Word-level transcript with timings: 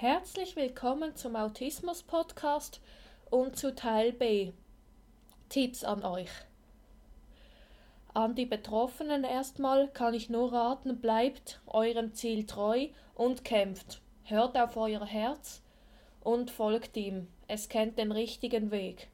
Herzlich 0.00 0.56
willkommen 0.56 1.14
zum 1.14 1.36
Autismus 1.36 2.02
Podcast 2.02 2.80
und 3.28 3.56
zu 3.56 3.74
Teil 3.74 4.14
B. 4.14 4.52
Tipps 5.50 5.84
an 5.84 6.02
euch. 6.04 6.30
An 8.14 8.34
die 8.34 8.46
Betroffenen 8.46 9.24
erstmal 9.24 9.88
kann 9.88 10.14
ich 10.14 10.30
nur 10.30 10.54
raten, 10.54 11.02
bleibt 11.02 11.60
eurem 11.66 12.14
Ziel 12.14 12.46
treu 12.46 12.86
und 13.14 13.44
kämpft. 13.44 14.00
Hört 14.24 14.56
auf 14.56 14.78
euer 14.78 15.04
Herz 15.04 15.60
und 16.22 16.50
folgt 16.50 16.96
ihm. 16.96 17.28
Es 17.46 17.68
kennt 17.68 17.98
den 17.98 18.10
richtigen 18.10 18.70
Weg. 18.70 19.08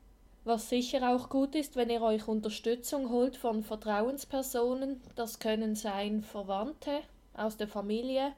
Was 0.44 0.68
sicher 0.68 1.12
auch 1.12 1.30
gut 1.30 1.56
ist, 1.56 1.74
wenn 1.74 1.90
ihr 1.90 2.02
euch 2.02 2.28
Unterstützung 2.28 3.10
holt 3.10 3.36
von 3.36 3.64
Vertrauenspersonen. 3.64 5.00
Das 5.16 5.40
können 5.40 5.74
sein 5.74 6.22
Verwandte 6.22 7.00
aus 7.34 7.56
der 7.56 7.66
Familie 7.66 8.34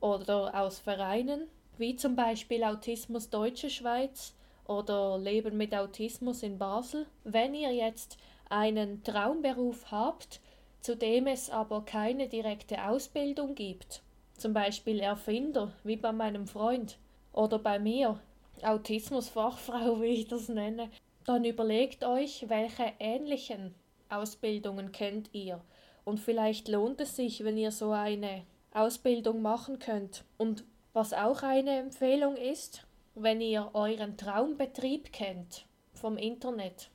oder 0.00 0.54
aus 0.54 0.78
Vereinen, 0.78 1.48
wie 1.78 1.96
zum 1.96 2.16
Beispiel 2.16 2.64
Autismus 2.64 3.30
Deutsche 3.30 3.70
Schweiz 3.70 4.34
oder 4.66 5.18
Leben 5.18 5.56
mit 5.56 5.74
Autismus 5.74 6.42
in 6.42 6.58
Basel. 6.58 7.06
Wenn 7.24 7.54
ihr 7.54 7.72
jetzt 7.72 8.18
einen 8.50 9.02
Traumberuf 9.02 9.90
habt, 9.90 10.40
zu 10.80 10.96
dem 10.96 11.26
es 11.26 11.50
aber 11.50 11.84
keine 11.84 12.28
direkte 12.28 12.84
Ausbildung 12.84 13.54
gibt, 13.54 14.02
zum 14.36 14.52
Beispiel 14.52 15.00
Erfinder, 15.00 15.72
wie 15.84 15.96
bei 15.96 16.12
meinem 16.12 16.46
Freund 16.46 16.98
oder 17.32 17.58
bei 17.58 17.78
mir, 17.78 18.20
Autismusfachfrau, 18.62 20.00
wie 20.00 20.06
ich 20.06 20.28
das 20.28 20.48
nenne, 20.48 20.90
dann 21.24 21.44
überlegt 21.44 22.04
euch, 22.04 22.48
welche 22.48 22.92
ähnlichen 22.98 23.74
Ausbildungen 24.08 24.92
kennt 24.92 25.30
ihr. 25.32 25.60
Und 26.04 26.20
vielleicht 26.20 26.68
lohnt 26.68 27.00
es 27.00 27.16
sich, 27.16 27.44
wenn 27.44 27.58
ihr 27.58 27.70
so 27.70 27.90
eine 27.90 28.44
Ausbildung 28.72 29.42
machen 29.42 29.78
könnt. 29.78 30.24
Und 30.38 30.64
was 30.98 31.12
auch 31.12 31.44
eine 31.44 31.78
Empfehlung 31.78 32.36
ist, 32.36 32.84
wenn 33.14 33.40
ihr 33.40 33.70
euren 33.72 34.16
Traumbetrieb 34.16 35.12
kennt 35.12 35.64
vom 35.94 36.16
Internet 36.16 36.90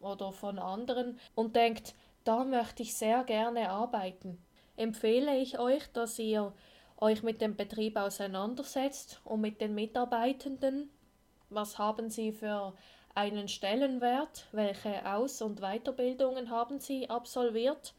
oder 0.00 0.30
von 0.30 0.60
anderen 0.60 1.18
und 1.34 1.56
denkt, 1.56 1.96
da 2.22 2.44
möchte 2.44 2.84
ich 2.84 2.94
sehr 2.94 3.24
gerne 3.24 3.70
arbeiten, 3.70 4.40
empfehle 4.76 5.36
ich 5.38 5.58
euch, 5.58 5.90
dass 5.92 6.20
ihr 6.20 6.52
euch 6.98 7.24
mit 7.24 7.40
dem 7.40 7.56
Betrieb 7.56 7.96
auseinandersetzt 7.96 9.20
und 9.24 9.40
mit 9.40 9.60
den 9.60 9.74
Mitarbeitenden. 9.74 10.88
Was 11.50 11.78
haben 11.78 12.10
sie 12.10 12.30
für 12.30 12.74
einen 13.16 13.48
Stellenwert, 13.48 14.46
welche 14.52 15.04
Aus- 15.04 15.42
und 15.42 15.62
Weiterbildungen 15.62 16.48
haben 16.50 16.78
Sie 16.78 17.10
absolviert, 17.10 17.92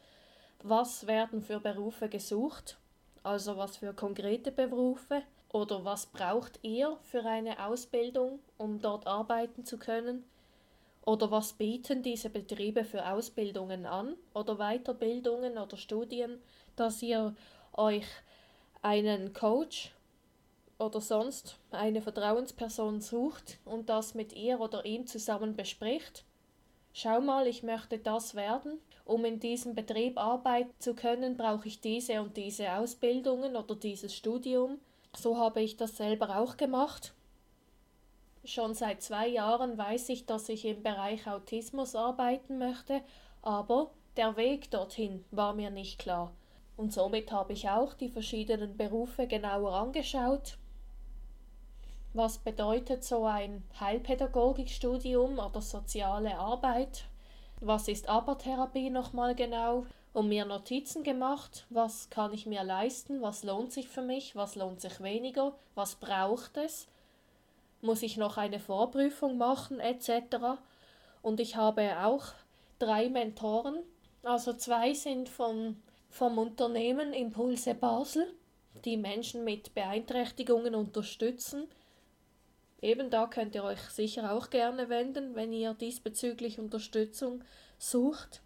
was 0.64 1.06
werden 1.06 1.42
für 1.42 1.60
Berufe 1.60 2.08
gesucht, 2.08 2.78
also 3.24 3.58
was 3.58 3.76
für 3.76 3.94
konkrete 3.94 4.54
Berufe 4.54 5.22
oder 5.52 5.84
was 5.84 6.06
braucht 6.06 6.60
ihr 6.64 6.98
für 7.04 7.26
eine 7.26 7.66
Ausbildung, 7.66 8.40
um 8.58 8.80
dort 8.82 9.08
arbeiten 9.08 9.66
zu 9.66 9.78
können, 9.78 10.24
oder 11.06 11.32
was 11.32 11.54
bieten 11.54 12.04
diese 12.04 12.30
Betriebe 12.30 12.84
für 12.84 13.10
Ausbildungen 13.10 13.86
an 13.86 14.16
oder 14.34 14.58
Weiterbildungen 14.58 15.58
oder 15.58 15.76
Studien, 15.76 16.40
dass 16.76 17.02
ihr 17.02 17.36
euch 17.74 18.06
einen 18.82 19.34
Coach 19.34 19.92
oder 20.78 21.02
sonst 21.02 21.58
eine 21.72 22.02
Vertrauensperson 22.02 23.02
sucht 23.02 23.60
und 23.66 23.90
das 23.90 24.14
mit 24.14 24.34
ihr 24.34 24.60
oder 24.60 24.86
ihm 24.86 25.08
zusammen 25.08 25.56
bespricht. 25.56 26.26
Schau 26.94 27.22
mal, 27.22 27.48
ich 27.48 27.64
möchte 27.64 27.98
das 27.98 28.36
werden. 28.36 28.80
Um 29.06 29.26
in 29.26 29.40
diesem 29.40 29.74
Betrieb 29.74 30.18
arbeiten 30.18 30.74
zu 30.80 30.94
können, 30.94 31.38
brauche 31.38 31.68
ich 31.68 31.82
diese 31.82 32.22
und 32.22 32.38
diese 32.38 32.74
Ausbildungen 32.74 33.56
oder 33.56 33.76
dieses 33.76 34.16
Studium. 34.16 34.80
So 35.16 35.38
habe 35.38 35.62
ich 35.62 35.78
das 35.78 35.98
selber 35.98 36.38
auch 36.38 36.58
gemacht. 36.58 37.14
Schon 38.46 38.74
seit 38.74 39.02
zwei 39.02 39.28
Jahren 39.28 39.78
weiß 39.78 40.10
ich, 40.10 40.26
dass 40.26 40.50
ich 40.50 40.66
im 40.66 40.82
Bereich 40.82 41.28
Autismus 41.28 41.96
arbeiten 41.96 42.58
möchte, 42.58 43.02
aber 43.42 43.92
der 44.18 44.38
Weg 44.38 44.72
dorthin 44.72 45.26
war 45.32 45.54
mir 45.54 45.70
nicht 45.72 46.00
klar. 46.00 46.32
Und 46.78 46.94
somit 46.94 47.32
habe 47.32 47.54
ich 47.54 47.70
auch 47.70 47.94
die 47.94 48.10
verschiedenen 48.10 48.78
Berufe 48.78 49.28
genauer 49.28 49.74
angeschaut, 49.74 50.58
was 52.14 52.40
bedeutet 52.40 53.04
so 53.04 53.26
ein 53.26 53.64
Heilpädagogikstudium 53.80 55.38
oder 55.38 55.62
soziale 55.62 56.40
Arbeit? 56.40 57.04
Was 57.62 57.88
ist 57.88 58.10
Abertherapie 58.10 58.90
nochmal 58.90 59.36
genau? 59.36 59.86
Und 60.12 60.28
mir 60.28 60.46
Notizen 60.46 61.04
gemacht, 61.04 61.66
was 61.70 62.10
kann 62.10 62.34
ich 62.34 62.46
mir 62.46 62.64
leisten, 62.64 63.22
was 63.22 63.44
lohnt 63.44 63.72
sich 63.72 63.88
für 63.88 64.02
mich, 64.02 64.36
was 64.36 64.56
lohnt 64.56 64.82
sich 64.82 65.02
weniger, 65.02 65.54
was 65.76 65.96
braucht 65.96 66.58
es, 66.58 66.88
muss 67.82 68.02
ich 68.02 68.18
noch 68.18 68.38
eine 68.38 68.60
Vorprüfung 68.60 69.38
machen 69.38 69.80
etc. 69.80 70.60
Und 71.22 71.40
ich 71.40 71.56
habe 71.56 72.04
auch 72.04 72.26
drei 72.80 73.10
Mentoren, 73.10 73.78
also 74.24 74.54
zwei 74.54 74.94
sind 74.94 75.30
vom, 75.30 75.82
vom 76.10 76.38
Unternehmen 76.38 77.14
Impulse 77.14 77.76
Basel, 77.76 78.34
die 78.86 78.98
Menschen 78.98 79.44
mit 79.44 79.74
Beeinträchtigungen 79.76 80.74
unterstützen 80.76 81.68
Eben 82.82 83.10
da 83.10 83.28
könnt 83.28 83.56
ihr 83.56 83.64
euch 83.64 83.80
sicher 83.80 84.32
auch 84.32 84.50
gerne 84.50 84.90
wenden, 84.90 85.36
wenn 85.36 85.52
ihr 85.52 85.74
diesbezüglich 85.74 86.60
Unterstützung 86.60 87.44
sucht. 87.78 88.42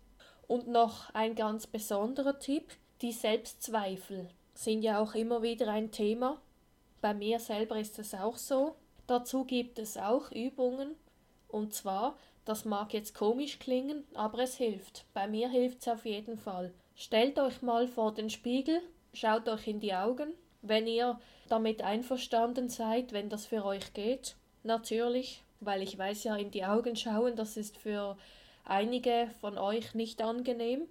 Und 0.47 0.67
noch 0.67 1.13
ein 1.13 1.35
ganz 1.35 1.67
besonderer 1.67 2.39
Tipp, 2.39 2.71
die 3.01 3.11
Selbstzweifel 3.11 4.29
sind 4.53 4.83
ja 4.83 4.99
auch 4.99 5.15
immer 5.15 5.41
wieder 5.41 5.67
ein 5.69 5.91
Thema. 5.91 6.39
Bei 7.01 7.13
mir 7.13 7.39
selber 7.39 7.79
ist 7.79 7.99
es 7.99 8.13
auch 8.13 8.37
so. 8.37 8.75
Dazu 9.07 9.45
gibt 9.45 9.79
es 9.79 9.97
auch 9.97 10.31
Übungen. 10.31 10.95
Und 11.47 11.73
zwar, 11.73 12.17
das 12.45 12.65
mag 12.65 12.93
jetzt 12.93 13.13
komisch 13.15 13.59
klingen, 13.59 14.03
aber 14.13 14.39
es 14.39 14.55
hilft. 14.55 15.05
Bei 15.13 15.27
mir 15.27 15.49
hilft 15.49 15.81
es 15.81 15.87
auf 15.87 16.05
jeden 16.05 16.37
Fall. 16.37 16.73
Stellt 16.95 17.39
euch 17.39 17.61
mal 17.61 17.87
vor 17.87 18.13
den 18.13 18.29
Spiegel, 18.29 18.81
schaut 19.13 19.47
euch 19.49 19.67
in 19.67 19.79
die 19.79 19.93
Augen 19.93 20.33
wenn 20.63 20.87
ihr 20.87 21.19
damit 21.49 21.83
einverstanden 21.83 22.69
seid, 22.69 23.13
wenn 23.13 23.29
das 23.29 23.45
für 23.45 23.63
euch 23.63 23.93
geht, 23.93 24.35
natürlich, 24.63 25.43
weil 25.59 25.83
ich 25.83 25.95
weiß 25.97 26.23
ja, 26.23 26.35
in 26.35 26.49
die 26.49 26.65
Augen 26.65 26.95
schauen, 26.95 27.35
das 27.35 27.57
ist 27.57 27.77
für 27.77 28.17
einige 28.63 29.29
von 29.41 29.57
euch 29.57 29.94
nicht 29.94 30.22
angenehm. 30.22 30.88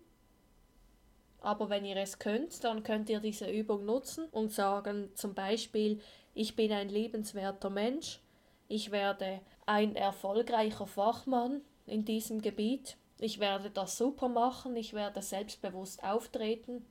Aber 1.40 1.70
wenn 1.70 1.84
ihr 1.84 1.96
es 1.96 2.18
könnt, 2.18 2.62
dann 2.64 2.82
könnt 2.82 3.10
ihr 3.10 3.20
diese 3.20 3.50
Übung 3.50 3.84
nutzen 3.84 4.26
und 4.30 4.52
sagen 4.52 5.10
zum 5.14 5.34
Beispiel, 5.34 6.00
ich 6.34 6.54
bin 6.54 6.72
ein 6.72 6.88
liebenswerter 6.88 7.70
Mensch, 7.70 8.20
ich 8.68 8.90
werde 8.90 9.40
ein 9.66 9.96
erfolgreicher 9.96 10.86
Fachmann 10.86 11.60
in 11.86 12.04
diesem 12.04 12.40
Gebiet, 12.40 12.96
ich 13.18 13.40
werde 13.40 13.70
das 13.70 13.98
super 13.98 14.28
machen, 14.28 14.76
ich 14.76 14.94
werde 14.94 15.20
selbstbewusst 15.20 16.02
auftreten, 16.04 16.86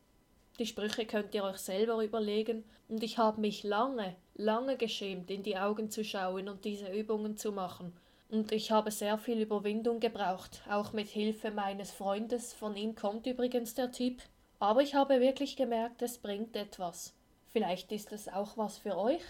die 0.60 0.66
Sprüche 0.66 1.06
könnt 1.06 1.34
ihr 1.34 1.44
euch 1.44 1.58
selber 1.58 2.04
überlegen. 2.04 2.64
Und 2.88 3.04
ich 3.04 3.18
habe 3.18 3.42
mich 3.42 3.64
lange, 3.64 4.16
lange 4.36 4.78
geschämt, 4.78 5.32
in 5.32 5.44
die 5.44 5.58
Augen 5.58 5.90
zu 5.90 6.04
schauen 6.04 6.50
und 6.50 6.66
diese 6.66 6.92
Übungen 6.92 7.38
zu 7.38 7.52
machen. 7.52 7.94
Und 8.32 8.54
ich 8.54 8.72
habe 8.72 8.92
sehr 8.92 9.18
viel 9.18 9.42
Überwindung 9.42 10.00
gebraucht, 10.00 10.62
auch 10.70 10.94
mit 10.94 11.10
Hilfe 11.10 11.52
meines 11.52 11.92
Freundes, 11.92 12.54
von 12.54 12.78
ihm 12.78 12.96
kommt 12.96 13.28
übrigens 13.28 13.74
der 13.76 13.92
Tipp. 13.92 14.22
Aber 14.58 14.82
ich 14.82 14.96
habe 14.96 15.20
wirklich 15.20 15.58
gemerkt, 15.58 16.02
es 16.02 16.18
bringt 16.18 16.56
etwas. 16.56 17.14
Vielleicht 17.52 17.92
ist 17.92 18.14
es 18.14 18.30
auch 18.30 18.56
was 18.56 18.78
für 18.78 18.98
euch. 18.98 19.22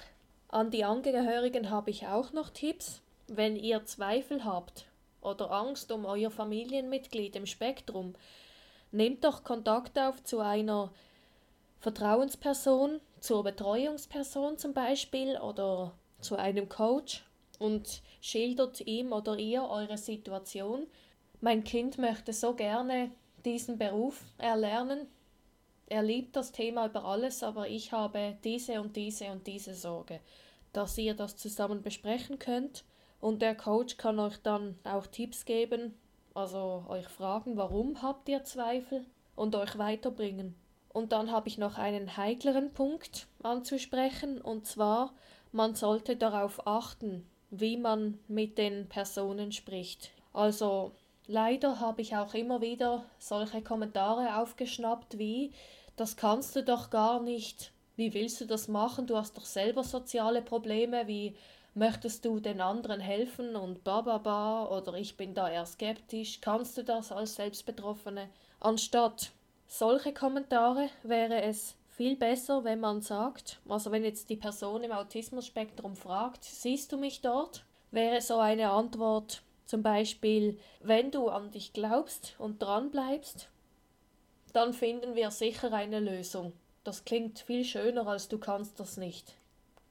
An 0.50 0.70
die 0.70 0.84
Angehörigen 0.84 1.72
habe 1.72 1.90
ich 1.90 2.06
auch 2.06 2.32
noch 2.32 2.52
Tipps. 2.52 3.02
Wenn 3.28 3.56
ihr 3.56 3.86
Zweifel 3.86 4.46
habt 4.46 4.86
oder 5.22 5.50
Angst 5.50 5.92
um 5.92 6.06
euer 6.06 6.30
Familienmitglied 6.30 7.36
im 7.36 7.48
Spektrum, 7.48 8.14
nehmt 8.92 9.24
doch 9.24 9.44
Kontakt 9.44 9.98
auf 9.98 10.24
zu 10.24 10.42
einer 10.42 10.92
Vertrauensperson 11.80 13.00
zur 13.20 13.44
Betreuungsperson 13.44 14.60
zum 14.60 14.74
Beispiel 14.74 15.40
oder 15.40 15.94
zu 16.20 16.36
einem 16.36 16.70
Coach 16.70 17.24
und 17.62 18.02
schildert 18.22 18.82
ihm 18.82 19.14
oder 19.14 19.38
ihr 19.38 19.64
eure 19.64 19.98
Situation. 19.98 20.88
Mein 21.42 21.64
Kind 21.64 22.00
möchte 22.00 22.34
so 22.34 22.56
gerne 22.56 23.12
diesen 23.46 23.78
Beruf 23.78 24.24
erlernen. 24.38 25.08
Er 25.88 26.02
liebt 26.02 26.36
das 26.36 26.52
Thema 26.52 26.88
über 26.88 27.06
alles, 27.06 27.44
aber 27.44 27.68
ich 27.70 27.92
habe 27.92 28.38
diese 28.44 28.82
und 28.82 28.96
diese 28.96 29.32
und 29.32 29.46
diese 29.46 29.76
Sorge, 29.76 30.22
dass 30.74 30.98
ihr 30.98 31.14
das 31.14 31.38
zusammen 31.38 31.82
besprechen 31.84 32.40
könnt 32.40 32.84
und 33.20 33.44
der 33.44 33.56
Coach 33.56 33.98
kann 33.98 34.20
euch 34.20 34.38
dann 34.38 34.80
auch 34.84 35.06
Tipps 35.06 35.46
geben, 35.46 35.94
also 36.34 36.86
euch 36.88 37.08
fragen, 37.08 37.58
warum 37.58 38.02
habt 38.02 38.28
ihr 38.28 38.44
Zweifel 38.44 39.06
und 39.36 39.56
euch 39.56 39.78
weiterbringen. 39.78 40.56
Und 40.90 41.12
dann 41.12 41.32
habe 41.32 41.48
ich 41.48 41.58
noch 41.58 41.78
einen 41.78 42.18
heikleren 42.18 42.74
Punkt 42.74 43.28
anzusprechen, 43.44 44.42
und 44.42 44.66
zwar, 44.66 45.14
man 45.52 45.76
sollte 45.76 46.16
darauf 46.16 46.66
achten, 46.68 47.26
wie 47.52 47.78
man 47.78 48.18
mit 48.28 48.58
den 48.58 48.88
Personen 48.90 49.52
spricht. 49.52 50.10
Also 50.34 50.92
leider 51.28 51.80
habe 51.80 52.02
ich 52.02 52.16
auch 52.16 52.34
immer 52.34 52.62
wieder 52.62 53.06
solche 53.20 53.62
Kommentare 53.62 54.38
aufgeschnappt 54.38 55.18
wie, 55.20 55.52
das 55.96 56.18
kannst 56.18 56.56
du 56.56 56.64
doch 56.64 56.90
gar 56.90 57.22
nicht, 57.22 57.72
Wie 57.96 58.14
willst 58.14 58.42
du 58.42 58.46
das 58.46 58.68
machen? 58.68 59.06
Du 59.06 59.16
hast 59.16 59.38
doch 59.38 59.46
selber 59.46 59.84
soziale 59.84 60.42
Probleme, 60.42 61.08
wie 61.08 61.36
möchtest 61.74 62.26
du 62.26 62.40
den 62.40 62.62
anderen 62.62 63.00
helfen 63.00 63.56
und 63.56 63.84
ba 63.84 64.02
ba 64.02 64.18
ba 64.18 64.66
oder 64.66 64.94
ich 64.96 65.18
bin 65.18 65.34
da 65.34 65.50
eher 65.50 65.66
skeptisch. 65.66 66.42
Kannst 66.42 66.78
du 66.78 66.84
das 66.84 67.12
als 67.12 67.36
Selbstbetroffene? 67.36 68.30
Anstatt 68.60 69.32
solche 69.68 70.14
Kommentare 70.14 70.90
wäre 71.04 71.42
es 71.44 71.76
viel 72.02 72.16
besser, 72.16 72.64
wenn 72.64 72.80
man 72.80 73.04
sagt, 73.04 73.60
also 73.70 73.92
wenn 73.92 74.04
jetzt 74.04 74.32
die 74.32 74.36
Person 74.36 74.84
im 74.84 74.92
Autismus-Spektrum 74.92 75.96
fragt, 75.96 76.44
siehst 76.44 76.92
du 76.92 76.98
mich 76.98 77.22
dort? 77.22 77.64
Wäre 77.92 78.22
so 78.22 78.40
eine 78.40 78.72
Antwort 78.72 79.44
zum 79.68 79.84
Beispiel, 79.84 80.58
wenn 80.80 81.12
du 81.12 81.30
an 81.30 81.52
dich 81.52 81.74
glaubst 81.74 82.34
und 82.40 82.60
dran 82.60 82.90
bleibst, 82.90 83.50
dann 84.52 84.74
finden 84.74 85.14
wir 85.14 85.30
sicher 85.30 85.72
eine 85.74 86.00
Lösung. 86.00 86.54
Das 86.84 87.06
klingt 87.06 87.38
viel 87.38 87.64
schöner, 87.64 88.08
als 88.08 88.30
du 88.30 88.40
kannst 88.40 88.80
das 88.80 88.98
nicht. 88.98 89.36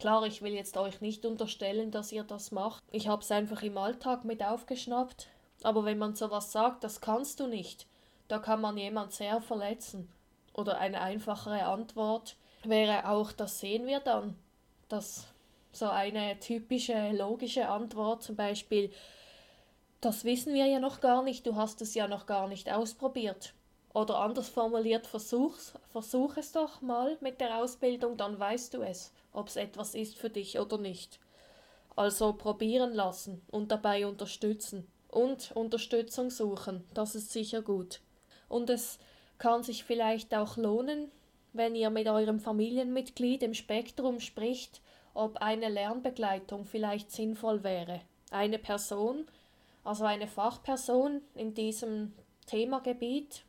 Klar, 0.01 0.27
ich 0.27 0.43
will 0.43 0.55
jetzt 0.55 0.77
euch 0.77 1.01
nicht 1.01 1.25
unterstellen, 1.25 1.93
dass 1.93 2.11
ihr 2.11 2.25
das 2.25 2.51
macht. 2.51 2.83
Ich 2.91 3.07
habe 3.07 3.23
es 3.23 3.31
einfach 3.31 3.63
im 3.63 3.79
Alltag 3.79 4.25
mit 4.25 4.43
aufgeschnappt. 4.43 5.29
Aber 5.63 5.85
wenn 5.85 5.99
man 5.99 6.17
sowas 6.17 6.51
sagt, 6.51 6.83
das 6.83 7.01
kannst 7.01 7.39
du 7.39 7.47
nicht, 7.47 7.87
da 8.27 8.41
kann 8.41 8.61
man 8.61 8.77
jemand 8.77 9.13
sehr 9.13 9.41
verletzen. 9.41 10.11
Oder 10.53 10.79
eine 10.79 11.01
einfachere 11.01 11.65
Antwort 11.65 12.37
wäre 12.65 13.09
auch, 13.09 13.33
das 13.33 13.61
sehen 13.61 13.87
wir 13.87 14.01
dann. 14.01 14.37
Das 14.89 15.27
so 15.73 15.89
eine 15.89 16.39
typische 16.41 17.13
logische 17.13 17.69
Antwort 17.69 18.23
zum 18.23 18.37
Beispiel, 18.37 18.91
das 20.01 20.25
wissen 20.25 20.55
wir 20.55 20.67
ja 20.67 20.81
noch 20.81 21.01
gar 21.01 21.23
nicht, 21.23 21.47
du 21.47 21.57
hast 21.57 21.83
es 21.83 21.95
ja 21.95 22.09
noch 22.09 22.27
gar 22.27 22.49
nicht 22.49 22.71
ausprobiert. 22.73 23.55
Oder 23.93 24.19
anders 24.19 24.49
formuliert, 24.49 25.07
versuch's, 25.07 25.75
versuch 25.91 26.37
es 26.37 26.53
doch 26.53 26.81
mal 26.81 27.19
mit 27.21 27.41
der 27.41 27.59
Ausbildung, 27.59 28.17
dann 28.17 28.39
weißt 28.39 28.75
du 28.75 28.83
es, 28.83 29.13
ob 29.33 29.49
es 29.49 29.57
etwas 29.57 29.95
ist 29.95 30.17
für 30.17 30.31
dich 30.31 30.59
oder 30.59 30.79
nicht. 30.79 31.19
Also 31.97 32.33
probieren 32.33 32.95
lassen 32.95 33.43
und 33.51 33.73
dabei 33.73 34.07
unterstützen. 34.07 34.87
Und 35.09 35.51
Unterstützung 35.57 36.31
suchen, 36.31 36.85
das 36.95 37.17
ist 37.17 37.33
sicher 37.33 37.63
gut. 37.63 38.01
Und 38.49 38.71
es 38.71 39.01
kann 39.41 39.65
sich 39.65 39.83
vielleicht 39.83 40.33
auch 40.35 40.57
lohnen, 40.57 41.11
wenn 41.53 41.75
ihr 41.75 41.91
mit 41.91 42.07
eurem 42.07 42.39
Familienmitglied 42.39 43.43
im 43.43 43.55
Spektrum 43.55 44.21
spricht, 44.21 44.81
ob 45.15 45.39
eine 45.39 45.69
Lernbegleitung 45.69 46.65
vielleicht 46.65 47.11
sinnvoll 47.11 47.65
wäre. 47.65 48.03
Eine 48.31 48.59
Person, 48.59 49.27
also 49.83 50.05
eine 50.05 50.29
Fachperson 50.29 51.23
in 51.35 51.55
diesem 51.55 52.13
Themagebiet, 52.47 53.43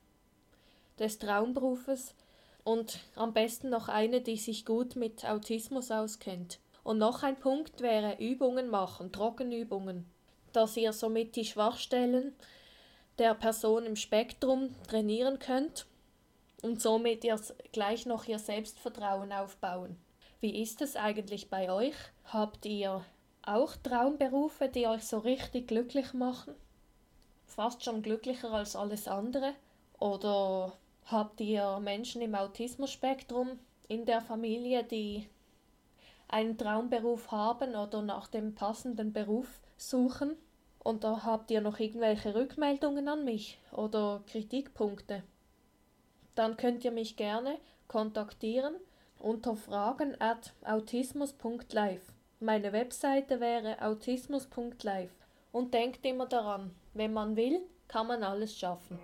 des 0.97 1.19
Traumberufes 1.19 2.15
und 2.63 2.99
am 3.15 3.33
besten 3.33 3.69
noch 3.69 3.89
eine, 3.89 4.21
die 4.21 4.37
sich 4.37 4.65
gut 4.65 4.95
mit 4.95 5.25
Autismus 5.25 5.91
auskennt. 5.91 6.59
Und 6.83 6.99
noch 6.99 7.23
ein 7.23 7.35
Punkt 7.35 7.81
wäre 7.81 8.17
Übungen 8.19 8.69
machen, 8.69 9.11
Trockenübungen, 9.11 10.05
dass 10.53 10.77
ihr 10.77 10.93
somit 10.93 11.35
die 11.35 11.45
Schwachstellen 11.45 12.33
der 13.17 13.33
Person 13.35 13.85
im 13.85 13.95
Spektrum 13.95 14.75
trainieren 14.87 15.39
könnt 15.39 15.85
und 16.61 16.81
somit 16.81 17.23
ihr 17.23 17.39
gleich 17.71 18.05
noch 18.05 18.25
ihr 18.25 18.39
Selbstvertrauen 18.39 19.31
aufbauen. 19.31 19.97
Wie 20.39 20.61
ist 20.61 20.81
es 20.81 20.95
eigentlich 20.95 21.49
bei 21.49 21.71
euch? 21.71 21.95
Habt 22.25 22.65
ihr 22.65 23.03
auch 23.43 23.75
Traumberufe, 23.77 24.69
die 24.69 24.87
euch 24.87 25.03
so 25.03 25.19
richtig 25.19 25.67
glücklich 25.67 26.13
machen? 26.13 26.55
Fast 27.45 27.83
schon 27.83 28.01
glücklicher 28.01 28.51
als 28.51 28.75
alles 28.75 29.07
andere? 29.07 29.53
Oder 29.99 30.73
Habt 31.11 31.41
ihr 31.41 31.79
Menschen 31.79 32.21
im 32.21 32.35
Autismus-Spektrum 32.35 33.59
in 33.89 34.05
der 34.05 34.21
Familie, 34.21 34.83
die 34.83 35.27
einen 36.29 36.57
Traumberuf 36.57 37.31
haben 37.31 37.75
oder 37.75 38.01
nach 38.01 38.27
dem 38.27 38.55
passenden 38.55 39.11
Beruf 39.11 39.59
suchen? 39.75 40.37
Und 40.83 41.03
da 41.03 41.23
habt 41.23 41.51
ihr 41.51 41.61
noch 41.61 41.79
irgendwelche 41.79 42.33
Rückmeldungen 42.33 43.07
an 43.07 43.23
mich 43.23 43.59
oder 43.71 44.23
Kritikpunkte? 44.27 45.23
Dann 46.35 46.57
könnt 46.57 46.83
ihr 46.83 46.91
mich 46.91 47.17
gerne 47.17 47.57
kontaktieren 47.87 48.75
unter 49.19 49.55
fragen 49.55 50.19
at 50.19 50.53
autismus.live. 50.63 52.13
Meine 52.39 52.73
Webseite 52.73 53.39
wäre 53.39 53.81
autismus.live. 53.81 55.11
Und 55.51 55.73
denkt 55.73 56.05
immer 56.05 56.25
daran, 56.25 56.73
wenn 56.93 57.13
man 57.13 57.35
will, 57.35 57.61
kann 57.87 58.07
man 58.07 58.23
alles 58.23 58.57
schaffen. 58.57 58.97